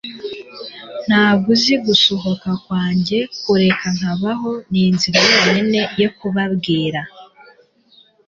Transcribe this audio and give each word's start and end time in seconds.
ntabwo 1.07 1.47
uzi 1.55 1.75
gusohoka 1.85 2.49
kwanjye, 2.65 3.19
kureka 3.43 3.87
nkabaho 3.97 4.51
ninzira 4.71 5.19
yonyine 5.31 5.79
yo 6.01 6.09
kubabwira 6.17 7.01